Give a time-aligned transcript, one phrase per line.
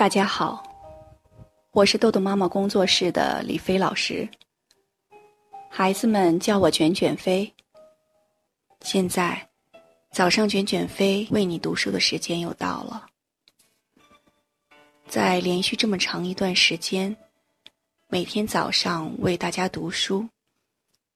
[0.00, 0.64] 大家好，
[1.72, 4.26] 我是豆豆妈妈工作室的李飞老师。
[5.68, 7.52] 孩子们叫我卷卷飞。
[8.80, 9.46] 现在，
[10.10, 13.08] 早上卷卷飞为你读书的时间又到了。
[15.06, 17.14] 在连续这么长一段时间，
[18.08, 20.26] 每天早上为大家读书，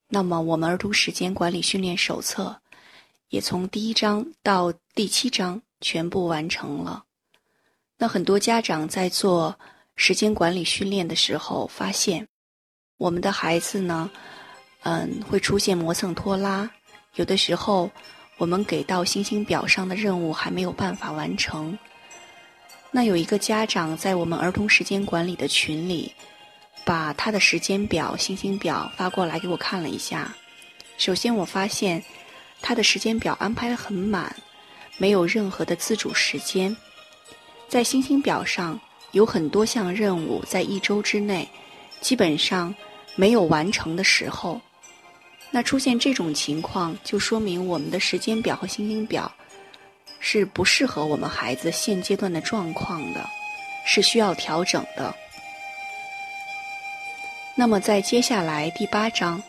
[0.09, 2.55] 那么我们儿童时间管理训练手册
[3.31, 7.03] 也从第一章到第七章全部完成了。
[7.97, 9.57] 那很多家长在做
[9.97, 12.27] 时间管理训练的时候，发现
[12.99, 14.11] 我们的孩子呢，
[14.83, 16.69] 嗯，会出现磨蹭拖拉。
[17.15, 17.89] 有的时候，
[18.37, 21.79] 我们给到星星表上的任务还没有办法完成。
[22.91, 26.13] 那有一个家长在我们儿童时间管理的群里，
[26.85, 30.35] 把他的时间表、星星表发过来给我看了一下。
[30.99, 32.03] 首先，我发现
[32.61, 34.35] 他的时间表安排的很满，
[34.97, 36.77] 没有任何的自主时间。
[37.75, 38.79] 在星星表上
[39.11, 41.49] 有很多项任务，在一周之内
[42.01, 42.73] 基本上
[43.17, 44.61] 没有完成的时候，
[45.51, 49.29] 那出现这种情况，就说明我们的时间表和星星表
[50.21, 53.29] 是不适合我们孩子现阶段的状况的，
[53.85, 55.13] 是需要调整的。
[57.57, 59.43] 那么在接下来第八章，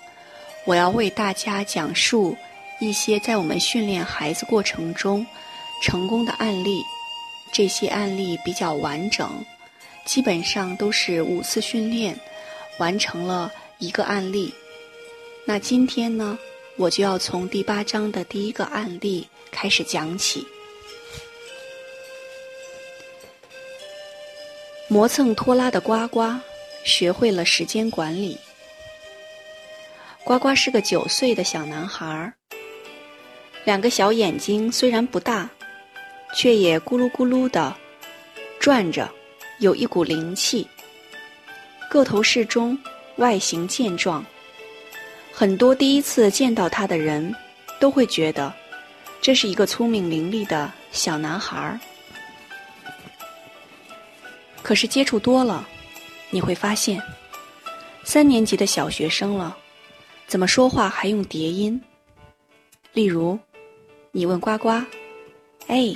[0.65, 2.35] 我要为大家讲述
[2.79, 5.23] 一些在我们训练孩子过程中
[5.83, 6.81] 成功的案例。
[7.51, 9.45] 这些案例比较完整，
[10.05, 12.19] 基本上都是五次训练
[12.79, 14.53] 完成了一个案例。
[15.45, 16.37] 那今天呢，
[16.75, 20.45] 我就要从第八章的第一个案例开始讲起。
[24.87, 26.21] 磨蹭拖拉的呱呱
[26.83, 28.37] 学会了时间管理。
[30.23, 32.33] 呱呱是个九岁的小男孩儿，
[33.63, 35.49] 两个小眼睛虽然不大。
[36.33, 37.75] 却也咕噜咕噜的
[38.59, 39.09] 转着，
[39.59, 40.67] 有一股灵气。
[41.89, 42.77] 个头适中，
[43.17, 44.25] 外形健壮。
[45.31, 47.33] 很多第一次见到他的人，
[47.79, 48.53] 都会觉得
[49.21, 51.79] 这是一个聪明伶俐的小男孩儿。
[54.61, 55.67] 可是接触多了，
[56.31, 57.01] 你会发现，
[58.03, 59.55] 三年级的小学生了，
[60.25, 61.79] 怎么说话还用叠音？
[62.93, 63.37] 例如，
[64.11, 64.69] 你问呱呱
[65.67, 65.93] ：“哎。”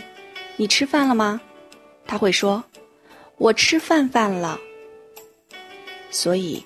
[0.60, 1.40] 你吃饭了吗？
[2.06, 2.62] 他会说
[3.40, 4.60] ：“我吃饭饭了。”
[6.12, 6.62] 所以，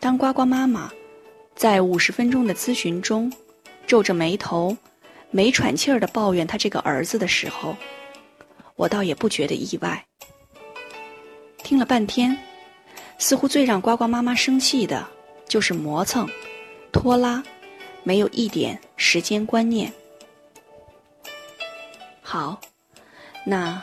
[0.00, 0.90] 当呱呱妈妈
[1.54, 3.32] 在五十分钟的咨询中
[3.86, 4.76] 皱着眉头、
[5.30, 7.76] 没喘气儿的抱怨他这个儿子的时候，
[8.74, 10.04] 我倒也不觉得意外。
[11.58, 12.36] 听了半天，
[13.18, 15.06] 似乎最让呱呱妈妈生气的
[15.46, 16.28] 就是磨蹭、
[16.90, 17.40] 拖拉，
[18.02, 19.92] 没有一点时间观念。
[22.20, 22.60] 好。
[23.44, 23.82] 那，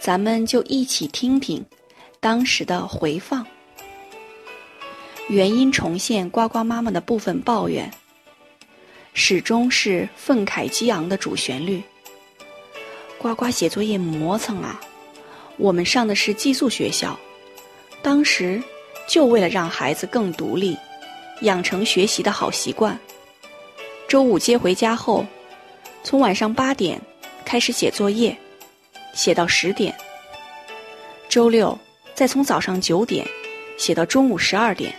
[0.00, 1.64] 咱们就一起听听
[2.18, 3.46] 当时的回放。
[5.28, 7.90] 原音重现呱呱妈妈的部分抱怨，
[9.14, 11.82] 始终是愤慨激昂的主旋律。
[13.18, 14.80] 呱呱写作业磨蹭啊！
[15.56, 17.18] 我们上的是寄宿学校，
[18.02, 18.62] 当时
[19.08, 20.76] 就为了让孩子更独立，
[21.42, 22.98] 养成学习的好习惯。
[24.06, 25.24] 周五接回家后，
[26.04, 27.00] 从晚上八点
[27.44, 28.36] 开始写作业。
[29.16, 29.96] 写到十点，
[31.26, 31.76] 周六
[32.14, 33.26] 再从早上九点
[33.78, 34.94] 写到中午十二点，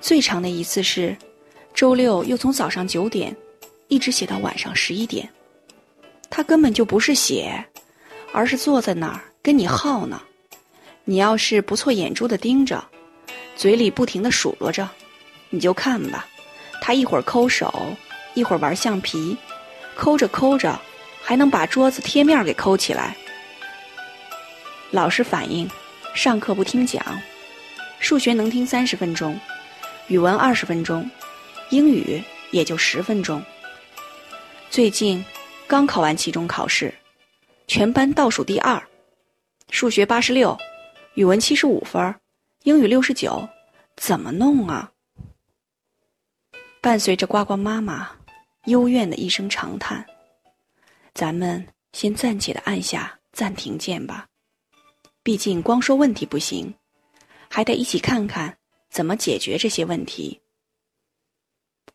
[0.00, 1.16] 最长的一次是
[1.72, 3.34] 周六又从早上九点
[3.86, 5.26] 一直写到晚上十一点。
[6.28, 7.64] 他根本就不是写，
[8.32, 10.20] 而是坐在那儿跟你耗呢。
[11.04, 12.84] 你要是不错眼珠的盯着，
[13.54, 14.88] 嘴里不停的数落着，
[15.50, 16.26] 你就看吧，
[16.82, 17.72] 他一会儿抠手，
[18.34, 19.36] 一会儿玩橡皮，
[19.94, 20.76] 抠着抠着。
[21.24, 23.16] 还能把桌子贴面给抠起来。
[24.90, 25.68] 老师反映，
[26.14, 27.02] 上课不听讲，
[27.98, 29.40] 数学能听三十分钟，
[30.08, 31.10] 语文二十分钟，
[31.70, 33.42] 英语也就十分钟。
[34.68, 35.24] 最近
[35.66, 36.92] 刚考完期中考试，
[37.66, 38.80] 全班倒数第二，
[39.70, 40.56] 数学八十六，
[41.14, 42.14] 语文七十五分，
[42.64, 43.48] 英语六十九，
[43.96, 44.90] 怎么弄啊？
[46.82, 48.10] 伴随着呱呱妈妈
[48.66, 50.04] 幽怨的一声长叹。
[51.14, 54.26] 咱们先暂且的按下暂停键吧，
[55.22, 56.74] 毕竟光说问题不行，
[57.48, 58.58] 还得一起看看
[58.90, 60.40] 怎么解决这些问题。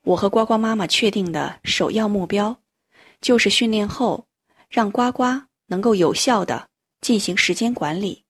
[0.03, 2.57] 我和呱呱妈妈确定的首要目标，
[3.19, 4.25] 就是训练后
[4.69, 5.23] 让呱呱
[5.65, 6.69] 能够有效的
[7.01, 8.23] 进行时间管理，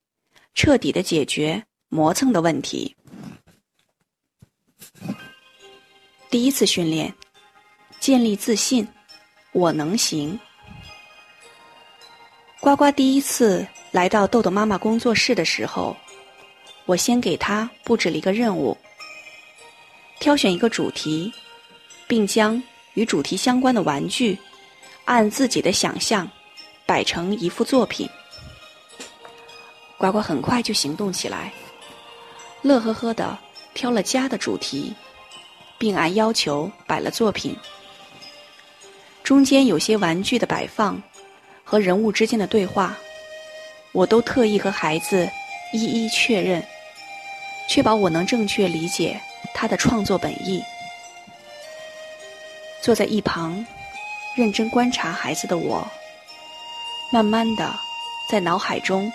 [0.56, 2.96] 彻底的解决磨蹭的问题。
[6.32, 7.14] 第一次训练，
[8.00, 8.88] 建立自信，
[9.52, 10.38] 我能行。
[12.62, 15.96] 呱呱第一次来到豆豆妈妈工作室的时候，
[16.86, 18.78] 我先给他布置了一个任务：
[20.20, 21.32] 挑选一个主题，
[22.06, 22.62] 并将
[22.96, 24.38] 与主题相关的玩具
[25.06, 26.30] 按自己的想象
[26.86, 28.10] 摆成一幅作品。
[29.98, 31.54] 呱呱很快就行动起来，
[32.62, 33.40] 乐呵呵的
[33.74, 34.94] 挑了家的主题，
[35.78, 37.56] 并按要求摆了作品。
[39.24, 41.02] 中间有些玩具的摆放
[41.70, 42.98] 和人物之间的对话，
[43.92, 45.30] 我都特意和孩子
[45.72, 46.66] 一一确认，
[47.70, 49.22] 确保我能正确理解
[49.54, 50.64] 他的创作本意。
[52.82, 53.64] 坐在一旁
[54.36, 55.88] 认真观察孩子的我，
[57.14, 57.72] 慢慢的
[58.32, 59.12] 在脑海中。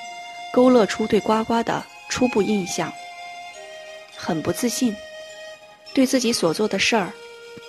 [0.52, 2.92] 勾勒出对呱呱的初步印象，
[4.14, 4.94] 很不自信，
[5.92, 7.12] 对自己所做的事儿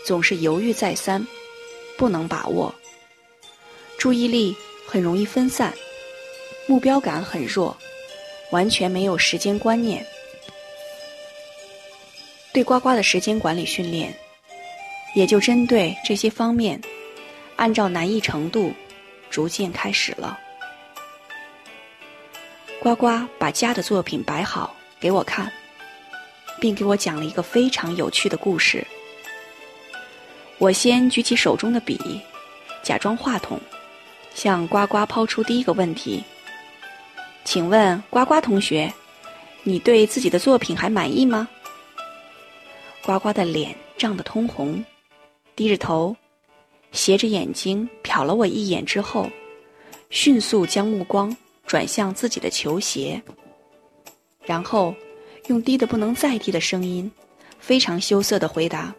[0.05, 1.25] 总是犹豫再三，
[1.97, 2.75] 不能把握，
[3.97, 4.55] 注意力
[4.85, 5.73] 很容易分散，
[6.67, 7.75] 目标感很弱，
[8.51, 10.05] 完全没有时间观念。
[12.53, 14.13] 对呱呱的时间管理训练，
[15.13, 16.79] 也就针对这些方面，
[17.57, 18.73] 按照难易程度
[19.29, 20.39] 逐渐开始了。
[22.81, 25.51] 呱呱把家的作品摆好给我看，
[26.61, 28.85] 并给我讲了一个非常有趣的故事。
[30.57, 32.21] 我先举起手中的笔，
[32.81, 33.59] 假装话筒，
[34.35, 36.23] 向呱呱抛出第一个问题
[37.43, 38.93] ：“请问呱呱同学，
[39.63, 41.47] 你对自己的作品还满意吗？”
[43.03, 44.85] 呱呱的脸涨得通红，
[45.55, 46.15] 低着头，
[46.91, 49.27] 斜着眼睛瞟了我一眼之后，
[50.11, 51.35] 迅速将目光。
[51.67, 53.19] 转向自己的球鞋，
[54.43, 54.93] 然后
[55.47, 57.11] 用低的不能再低的声音，
[57.57, 58.93] 非常羞涩的回答：“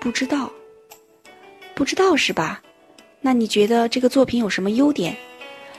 [0.00, 0.50] 不知道，
[1.74, 2.62] 不知道是吧？
[3.20, 5.16] 那你觉得这个作品有什么优点？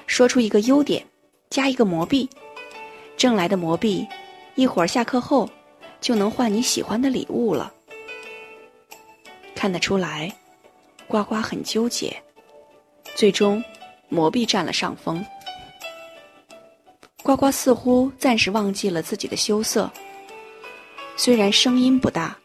[0.07, 1.05] 说出一个优点，
[1.49, 2.29] 加一个魔币，
[3.17, 4.07] 挣来的魔币，
[4.55, 5.49] 一会儿下课后
[5.99, 7.73] 就能换你喜欢的礼物了。”
[9.55, 10.33] 看得出来，
[11.07, 12.15] 呱呱很纠结，
[13.15, 13.63] 最终
[14.09, 15.23] 魔币占了上风。
[17.23, 19.89] 呱呱似乎暂时忘记了自己的羞涩，
[21.15, 22.37] 虽然声音不大，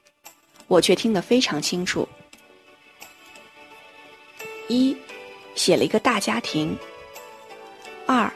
[0.68, 2.06] 我却听得非常清楚。
[4.68, 4.96] 一，
[5.54, 6.76] 写了一个大家庭。
[8.06, 8.32] 二，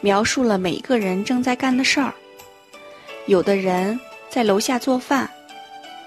[0.00, 2.12] 描述了每个人正在干的事儿。
[3.26, 5.28] 有的人在楼下做饭，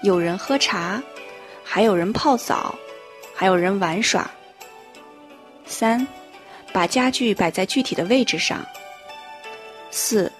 [0.02, 1.02] 有人喝茶，
[1.62, 2.74] 还有人泡澡，
[3.34, 4.30] 还有人玩耍。
[5.66, 6.06] 三，
[6.72, 8.64] 把家具摆在具体的位置上。
[9.90, 10.30] 四，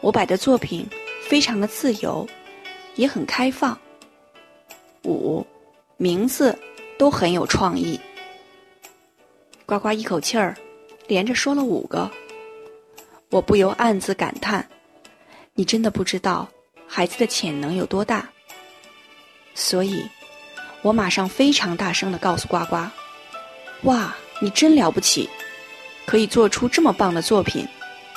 [0.00, 0.86] 我摆的作品
[1.28, 2.26] 非常的自由，
[2.94, 3.78] 也很开放。
[5.04, 5.46] 五，
[5.96, 6.58] 名字
[6.98, 8.00] 都很有创意。
[9.66, 10.56] 呱呱一口气儿，
[11.08, 12.08] 连着说了五个，
[13.30, 14.64] 我不由暗自感叹：
[15.54, 16.48] 你真的不知道
[16.86, 18.28] 孩子的潜能有多大。
[19.56, 20.08] 所以，
[20.82, 22.76] 我马上非常大声的告诉呱呱：
[23.82, 25.28] 哇，你真了不起，
[26.06, 27.66] 可以做出这么棒的作品。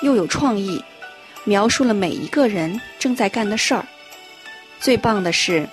[0.04, 0.82] 又有创意，
[1.46, 3.84] 描述了每一个人正在干的事儿。
[4.80, 5.68] 最棒的是，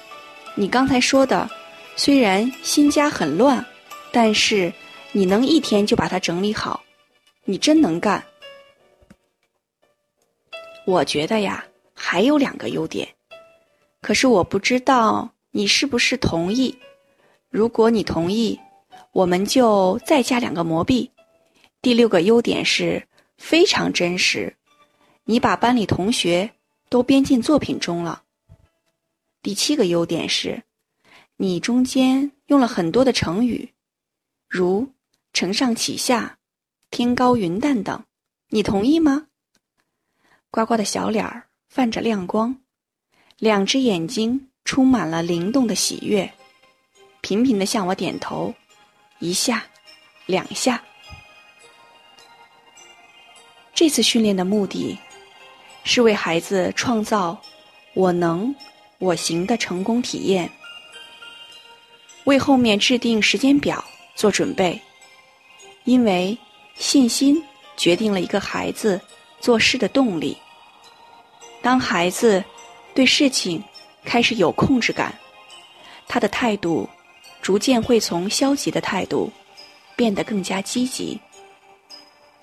[0.54, 1.48] 你刚才说的，
[1.96, 3.62] 虽然新家很乱，
[4.10, 4.72] 但是
[5.16, 6.84] 你能一天就把它整理好，
[7.46, 8.22] 你真能干。
[10.84, 13.08] 我觉得呀，还有两个优点，
[14.02, 16.76] 可是我不知道你是不是同意。
[17.48, 18.60] 如果你同意，
[19.12, 21.10] 我们就再加两个魔币。
[21.80, 23.02] 第六个优点是。
[23.38, 24.54] 非常真实，
[25.24, 26.50] 你把班里同学
[26.88, 28.22] 都编进作品中了。
[29.42, 30.62] 第七个优点是，
[31.36, 33.74] 你中间用了很多的成语，
[34.48, 34.88] 如
[35.36, 36.38] “承上启下
[36.90, 38.02] ”“天高云淡”等，
[38.48, 39.26] 你同意吗？
[40.50, 42.56] 呱呱的小脸儿泛着亮光，
[43.36, 46.32] 两只眼睛充满了灵动的喜悦，
[47.20, 48.54] 频频的向我点头，
[49.18, 49.62] 一下，
[50.24, 50.82] 两下。
[53.74, 54.98] 这次训练的目的，
[55.84, 57.38] 是为孩子创造
[57.92, 58.54] “我能，
[58.96, 60.50] 我行”的成功体验，
[62.24, 64.80] 为后面制定时间表做准备。
[65.86, 66.36] 因为
[66.76, 67.42] 信心
[67.78, 69.00] 决定了一个孩子
[69.40, 70.36] 做事的动力。
[71.62, 72.44] 当孩子
[72.94, 73.64] 对事情
[74.04, 75.18] 开始有控制感，
[76.06, 76.86] 他的态度
[77.40, 79.32] 逐渐会从消极的态度
[79.96, 81.18] 变得更加积极。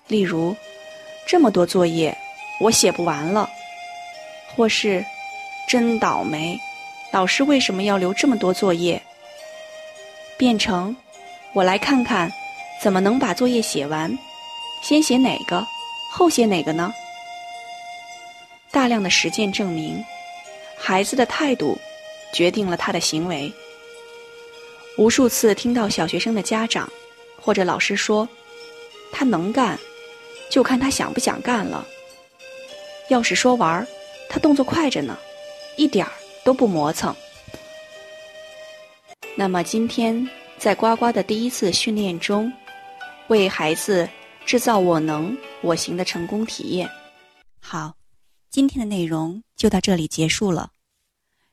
[0.08, 0.56] 例如。
[1.26, 2.16] 这么多作业，
[2.60, 3.50] 我写不完了，
[4.54, 5.04] 或是
[5.70, 6.60] 真倒霉，
[7.14, 9.02] 老师为什么要留这么多作业？
[10.38, 10.94] 变成
[11.54, 12.30] 我来看看
[12.84, 14.13] 怎么能把作业写完，
[14.82, 15.66] 先写哪个，
[16.12, 16.94] 后写哪个呢？
[18.72, 20.04] 大量的实践证明，
[20.78, 21.80] 孩子的态度
[22.34, 23.50] 决定了他的行为。
[24.98, 26.92] 无数次听到小学生的家长
[27.40, 28.28] 或者老师说
[29.13, 29.80] ：“他能干，
[30.52, 31.88] 就看他想不想干了。”
[33.08, 33.88] 要是说玩儿，
[34.30, 35.18] 他动作快着呢，
[35.78, 36.12] 一点儿
[36.44, 37.16] 都不磨蹭。
[39.36, 42.52] 那么今天在呱呱的第一次训练中，
[43.30, 44.10] 为孩子
[44.46, 46.89] 制造“我能我行”的成功体验。
[47.60, 47.96] 好，
[48.50, 50.72] 今天的内容就到这里结束了。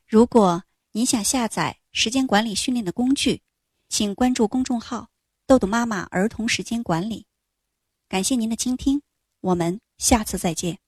[0.07, 3.43] 如果您想下载时间管理训练的工具，
[3.89, 5.09] 请关注公众号
[5.47, 7.27] “豆豆妈妈儿童时间管理”。
[8.09, 9.03] 感谢您的倾听，
[9.41, 10.81] 我们下次再见。